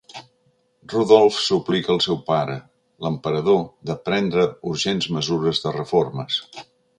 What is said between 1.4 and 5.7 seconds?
suplica el seu pare, l'emperador, de prendre urgents mesures